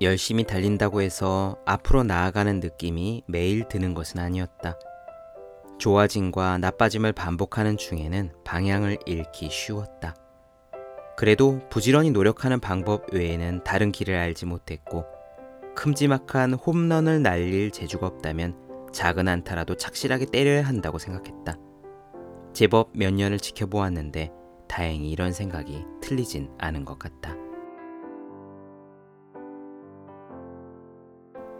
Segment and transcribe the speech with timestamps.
[0.00, 4.78] 열심히 달린다고 해서 앞으로 나아가는 느낌이 매일 드는 것은 아니었다.
[5.78, 10.14] 좋아짐과 나빠짐을 반복하는 중에는 방향을 잃기 쉬웠다.
[11.16, 15.04] 그래도 부지런히 노력하는 방법 외에는 다른 길을 알지 못했고
[15.74, 21.56] 큼지막한 홈런을 날릴 재주가 없다면 작은 안타라도 착실하게 때려야 한다고 생각했다.
[22.52, 24.30] 제법 몇 년을 지켜보았는데
[24.68, 27.47] 다행히 이런 생각이 틀리진 않은 것 같다.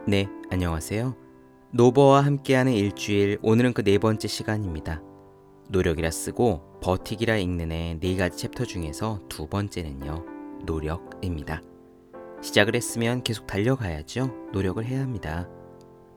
[0.06, 1.16] 네, 안녕하세요.
[1.72, 5.02] 노버와 함께하는 일주일, 오늘은 그 네 번째 시간입니다.
[5.68, 10.24] 노력이라 쓰고 버티기라 읽는 애네 가지 챕터 중에서 두 번째는요,
[10.64, 11.60] 노력입니다.
[12.40, 14.50] 시작을 했으면 계속 달려가야죠.
[14.52, 15.46] 노력을 해야 합니다.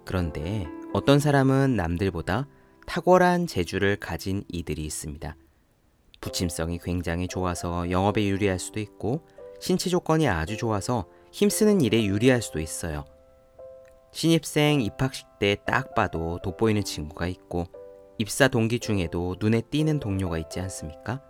[0.06, 2.48] 그런데 어떤 사람은 남들보다
[2.86, 5.36] 탁월한 재주를 가진 이들이 있습니다.
[6.22, 9.26] 부침성이 굉장히 좋아서 영업에 유리할 수도 있고
[9.60, 13.04] 신체 조건이 아주 좋아서 힘쓰는 일에 유리할 수도 있어요.
[14.12, 17.66] 신입생 입학식 때 딱 봐도 돋보이는 친구가 있고
[18.18, 21.22] 입사 동기 중에도 눈에 띄는 동료가 있지 않습니까?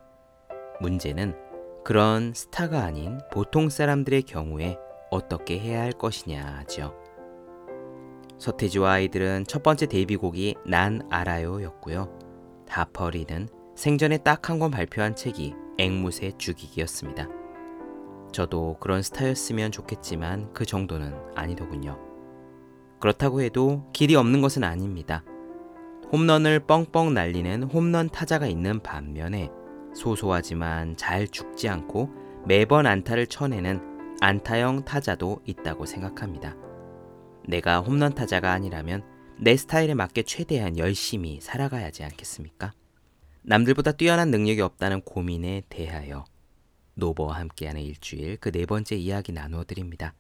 [0.82, 1.36] 문제는
[1.84, 4.78] 그런 스타가 아닌 보통 사람들의 경우에
[5.10, 6.96] 어떻게 해야 할 것이냐죠.
[8.40, 12.10] 서태지와 아이들은 첫 번째 데뷔곡이 난 알아요 였고요.
[12.68, 17.28] 다퍼리는 생전에 딱 한 권 발표한 책이 앵무새 죽이기였습니다.
[18.32, 22.11] 저도 그런 스타였으면 좋겠지만 그 정도는 아니더군요.
[23.02, 25.24] 그렇다고 해도 길이 없는 것은 아닙니다.
[26.12, 29.50] 홈런을 뻥뻥 날리는 홈런 타자가 있는 반면에
[29.96, 32.10] 소소하지만 잘 죽지 않고
[32.48, 33.82] 매번 안타를 쳐내는
[34.22, 36.56] 안타형 타자도 있다고 생각합니다.
[37.48, 39.04] 내가 홈런 타자가 아니라면
[39.40, 42.72] 내 스타일에 맞게 최대한 열심히 살아가야지 않겠습니까?
[43.42, 46.26] 남들보다 뛰어난 능력이 없다는 고민에 대하여
[46.94, 50.14] 노버와 함께하는 일주일 그 네 번째 이야기 나누어 드립니다.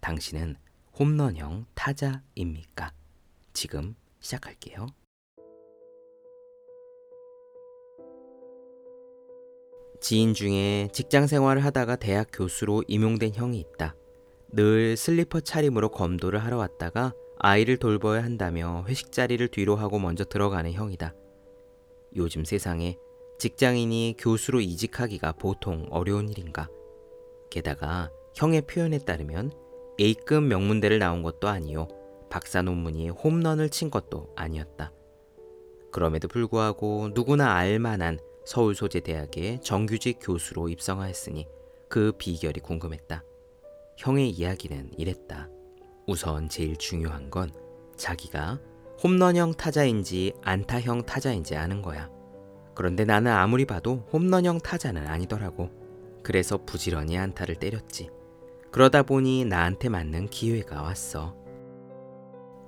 [0.00, 0.56] 당신은
[0.98, 2.92] 홈런형 타자입니까?
[3.54, 4.88] 지금 시작할게요.
[10.02, 13.94] 지인 중에 직장 생활을 하다가 대학 교수로 임용된 형이 있다.
[14.52, 20.72] 늘 슬리퍼 차림으로 검도를 하러 왔다가 아이를 돌봐야 한다며 회식 자리를 뒤로 하고 먼저 들어가는
[20.72, 21.14] 형이다.
[22.16, 22.98] 요즘 세상에
[23.38, 26.68] 직장인이 교수로 이직하기가 보통 어려운 일인가.
[27.50, 29.61] 게다가 형의 표현에 따르면
[30.00, 31.88] A급 명문대를 나온 것도 아니요.
[32.30, 34.92] 박사 논문이 홈런을 친 것도 아니었다.
[35.90, 41.46] 그럼에도 불구하고 누구나 알만한 서울 소재 대학의 정규직 교수로 입성하였으니
[41.88, 43.22] 그 비결이 궁금했다.
[43.98, 45.48] 형의 이야기는 이랬다.
[46.06, 47.52] 우선 제일 중요한 건
[47.96, 48.58] 자기가
[49.04, 52.10] 홈런형 타자인지 안타형 타자인지 아는 거야.
[52.74, 55.70] 그런데 나는 아무리 봐도 홈런형 타자는 아니더라고.
[56.22, 58.08] 그래서 부지런히 안타를 때렸지.
[58.72, 61.36] 그러다 보니 나한테 맞는 기회가 왔어.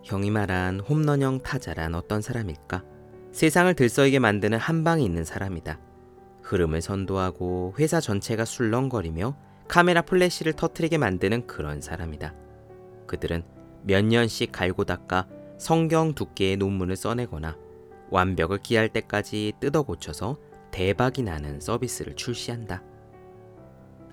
[0.04, 2.84] 형이 말한 홈런형 타자란 어떤 사람일까?
[3.32, 5.80] 세상을 들썩이게 만드는 한 방이 있는 사람이다.
[6.42, 9.34] 흐름을 선도하고 회사 전체가 술렁거리며
[9.66, 12.34] 카메라 플래시를 터트리게 만드는 그런 사람이다.
[13.06, 13.42] 그들은
[13.82, 15.26] 몇 년씩 갈고 닦아
[15.56, 17.56] 성경 두께의 논문을 써내거나
[18.10, 20.36] 완벽을 기할 때까지 뜯어 고쳐서
[20.70, 22.82] 대박이 나는 서비스를 출시한다.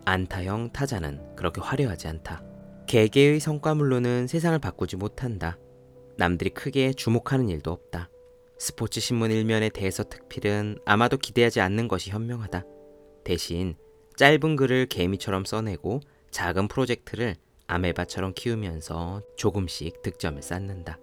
[0.05, 2.43] 안타형 타자는 그렇게 화려하지 않다.
[2.87, 5.57] 개개의 성과물로는 세상을 바꾸지 못한다.
[6.17, 8.09] 남들이 크게 주목하는 일도 없다.
[8.59, 12.63] 스포츠 신문 일면의 대서 특필은 아마도 기대하지 않는 것이 현명하다.
[13.23, 13.75] 대신
[14.17, 16.01] 짧은 글을 개미처럼 써내고
[16.31, 17.35] 작은 프로젝트를
[17.67, 20.99] 아메바처럼 키우면서 조금씩 득점을 쌓는다.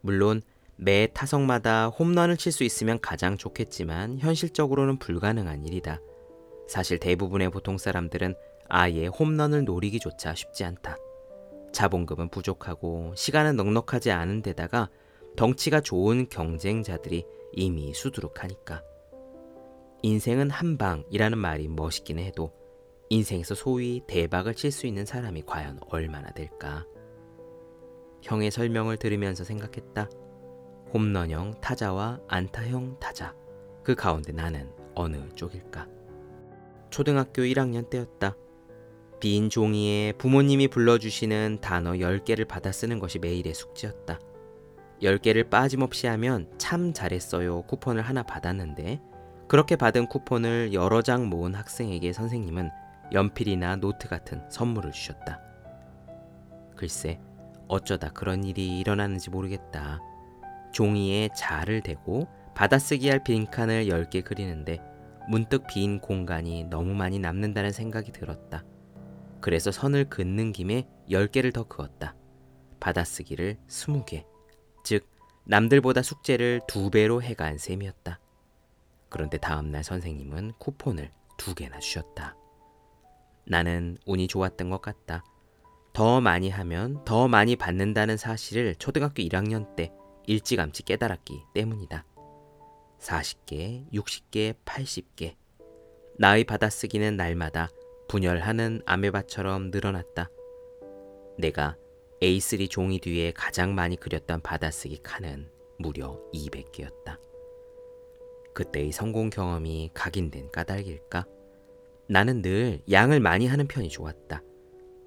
[0.00, 0.40] 물론
[0.76, 6.00] 매 타석마다 홈런을 칠 수 있으면 가장 좋겠지만 현실적으로는 불가능한 일이다.
[6.66, 8.34] 사실 대부분의 보통 사람들은
[8.68, 10.96] 아예 홈런을 노리기조차 쉽지 않다.
[11.72, 14.88] 자본금은 부족하고 시간은 넉넉하지 않은 데다가
[15.36, 18.82] 덩치가 좋은 경쟁자들이 이미 수두룩하니까.
[20.02, 22.52] 인생은 한 방이라는 말이 멋있긴 해도
[23.08, 26.84] 인생에서 소위 대박을 칠 수 있는 사람이 과연 얼마나 될까?
[28.22, 30.08] 형의 설명을 들으면서 생각했다.
[30.92, 33.34] 홈런형 타자와 안타형 타자.
[33.84, 35.95] 그 가운데 나는 어느 쪽일까?
[36.90, 38.36] 초등학교 1학년 때였다.
[39.20, 44.18] 빈 종이에 부모님이 불러주시는 단어 10개를 받아 쓰는 것이 매일의 숙제였다.
[45.02, 49.00] 10개를 빠짐없이 하면 참 잘했어요 쿠폰을 하나 받았는데
[49.48, 52.70] 그렇게 받은 쿠폰을 여러 장 모은 학생에게 선생님은
[53.12, 55.40] 연필이나 노트 같은 선물을 주셨다.
[56.74, 57.20] 글쎄,
[57.68, 60.00] 어쩌다 그런 일이 일어나는지 모르겠다.
[60.72, 64.80] 종이에 자를 대고 받아쓰기 할 빈칸을 10개 그리는데
[65.28, 68.64] 문득 빈 공간이 너무 많이 남는다는 생각이 들었다.
[69.40, 72.14] 그래서 선을 긋는 김에 10개를 더 그었다.
[72.80, 74.24] 받아쓰기를 20개.
[74.84, 75.08] 즉,
[75.44, 78.20] 남들보다 숙제를 두 배로 해간 셈이었다.
[79.08, 82.36] 그런데 다음날 선생님은 쿠폰을 두 개나 주셨다.
[83.46, 85.24] 나는 운이 좋았던 것 같다.
[85.92, 89.92] 더 많이 하면 더 많이 받는다는 사실을 초등학교 1학년 때
[90.26, 92.04] 일찌감치 깨달았기 때문이다.
[93.00, 95.34] 40개, 60개, 80개.
[96.18, 97.68] 나의 받아쓰기는 날마다
[98.08, 100.30] 분열하는 아메바처럼 늘어났다.
[101.38, 101.76] 내가
[102.22, 107.18] A3 종이 뒤에 가장 많이 그렸던 받아쓰기 칸은 무려 200개였다.
[108.54, 111.26] 그때의 성공 경험이 각인된 까닭일까?
[112.08, 114.42] 나는 늘 양을 많이 하는 편이 좋았다.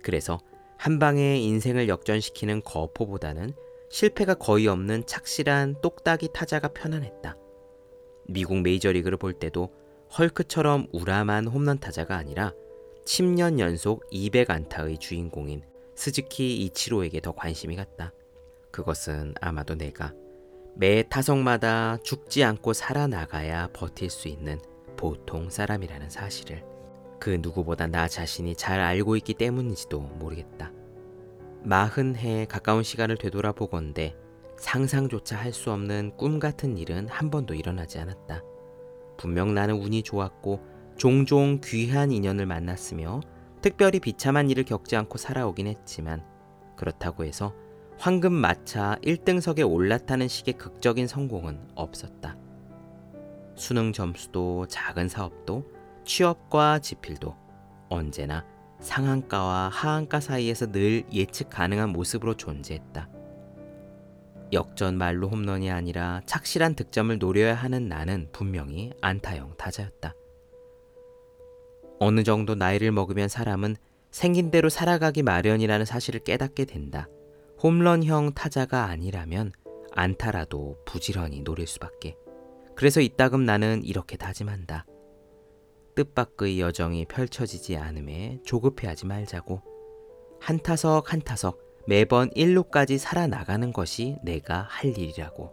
[0.03, 0.39] 그래서
[0.77, 3.53] 한 방에 인생을 역전시키는 거포보다는
[3.89, 7.35] 실패가 거의 없는 착실한 똑딱이 타자가 편안했다.
[8.29, 9.73] 미국 메이저리그를 볼 때도
[10.17, 12.53] 헐크처럼 우람한 홈런 타자가 아니라
[13.05, 15.63] 10년 연속 200안타의 주인공인
[15.95, 18.13] 스즈키 이치로에게 더 관심이 갔다.
[18.71, 20.13] 그것은 아마도 내가
[20.75, 24.59] 매 타석마다 죽지 않고 살아나가야 버틸 수 있는
[24.95, 26.63] 보통 사람이라는 사실을
[27.19, 30.71] 그 누구보다 나 자신이 잘 알고 있기 때문인지도 모르겠다.
[31.63, 34.15] 마흔 해에 가까운 시간을 되돌아보건대
[34.59, 38.43] 상상조차 할 수 없는 꿈 같은 일은 한 번도 일어나지 않았다.
[39.17, 40.61] 분명 나는 운이 좋았고
[40.97, 43.21] 종종 귀한 인연을 만났으며
[43.61, 46.23] 특별히 비참한 일을 겪지 않고 살아오긴 했지만
[46.77, 47.53] 그렇다고 해서
[47.97, 52.37] 황금 마차 1등석에 올라타는 식의 극적인 성공은 없었다.
[53.55, 55.65] 수능 점수도 작은 사업도
[56.05, 57.35] 취업과 지필도
[57.89, 58.45] 언제나
[58.79, 63.09] 상한가와 하한가 사이에서 늘 예측 가능한 모습으로 존재했다.
[64.51, 70.13] 역전 말로 홈런이 아니라 착실한 득점을 노려야 하는 나는 분명히 안타형 타자였다.
[71.99, 73.75] 어느 정도 나이를 먹으면 사람은
[74.09, 77.07] 생긴 대로 살아가기 마련이라는 사실을 깨닫게 된다.
[77.61, 79.51] 홈런형 타자가 아니라면
[79.91, 82.15] 안타라도 부지런히 노릴 수밖에.
[82.75, 84.85] 그래서 이따금 나는 이렇게 다짐한다.
[85.95, 89.61] 뜻밖의 여정이 펼쳐지지 않음에 조급해하지 말자고.
[90.39, 95.51] 한 타석 한 타석 매번 1루까지 살아나가는 것이 내가 할 일이라고.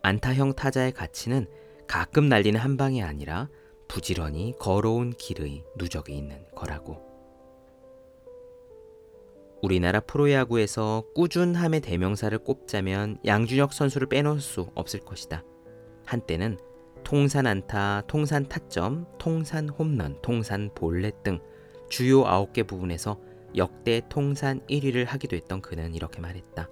[0.00, 1.46] 안타형 타자의 가치는
[1.86, 3.50] 가끔 날리는 한 방이 아니라
[3.88, 7.06] 부지런히 걸어온 길의 누적이 있는 거라고.
[9.60, 15.44] 우리나라 프로야구에서 꾸준함의 대명사를 꼽자면 양준혁 선수를 빼놓을 수 없을 것이다.
[16.06, 16.56] 한때는
[17.04, 21.38] 통산 안타, 통산 타점, 통산 홈런, 통산 볼넷 등
[21.90, 26.68] 주요 9개 부분에서 역대 통산 1위를 하기도 했던 그는 이렇게 말했다.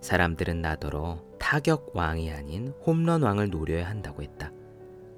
[0.00, 4.50] 사람들은 나더러 타격 왕이 아닌 홈런 왕을 노려야 한다고 했다.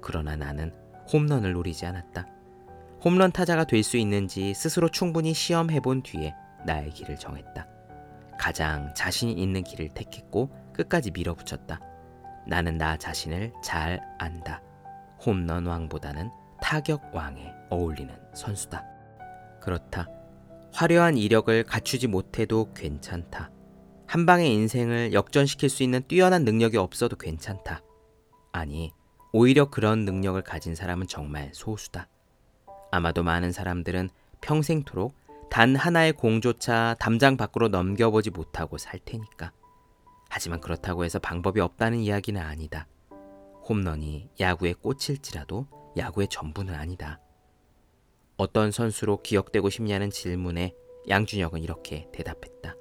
[0.01, 0.73] 그러나 나는
[1.11, 2.27] 홈런을 노리지 않았다.
[3.03, 6.33] 홈런 타자가 될 수 있는지 스스로 충분히 시험해 본 뒤에
[6.65, 7.67] 나의 길을 정했다.
[8.39, 11.79] 가장 자신 있는 길을 택했고 끝까지 밀어붙였다.
[12.47, 14.61] 나는 나 자신을 잘 안다.
[15.25, 16.29] 홈런 왕보다는
[16.61, 18.92] 타격 왕에 어울리는 선수다.
[19.63, 20.09] 그렇다.
[20.73, 23.49] 화려한 이력을 갖추지 못해도 괜찮다.
[24.05, 27.81] 한 방의 인생을 역전시킬 수 있는 뛰어난 능력이 없어도 괜찮다.
[28.51, 28.91] 아니,
[29.31, 32.09] 오히려 그런 능력을 가진 사람은 정말 소수다.
[32.91, 34.09] 아마도 많은 사람들은
[34.41, 35.15] 평생토록
[35.49, 39.53] 단 하나의 공조차 담장 밖으로 넘겨보지 못하고 살 테니까.
[40.29, 42.87] 하지만 그렇다고 해서 방법이 없다는 이야기는 아니다.
[43.69, 47.21] 홈런이 야구의 꽃일지라도 야구의 전부는 아니다.
[48.37, 50.75] 어떤 선수로 기억되고 싶냐는 질문에
[51.07, 52.75] 양준혁은 이렇게 대답했다.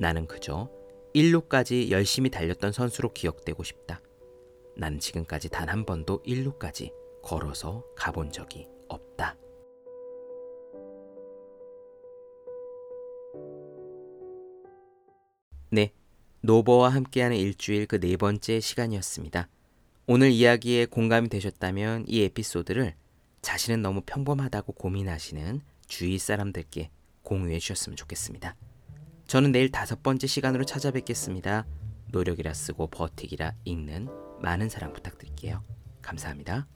[0.00, 0.70] 나는 그저
[1.14, 4.00] 1루까지 열심히 달렸던 선수로 기억되고 싶다.
[4.76, 6.92] 난 지금까지 단 한 번도 1루까지
[7.22, 9.36] 걸어서 가본 적이 없다.
[15.70, 15.92] 네,
[16.42, 19.48] 노버와 함께하는 일주일 그 네 번째 시간이었습니다.
[20.06, 22.94] 오늘 이야기에 공감이 되셨다면 이 에피소드를
[23.42, 26.90] 자신은 너무 평범하다고 고민하시는 주위 사람들께
[27.22, 28.56] 공유해 주셨으면 좋겠습니다.
[29.26, 31.66] 저는 내일 다섯 번째 시간으로 찾아뵙겠습니다.
[32.12, 34.08] 노력이라 쓰고 버티기라 읽는
[34.40, 35.62] 많은 사랑 부탁드릴게요.
[36.02, 36.66] 감사합니다.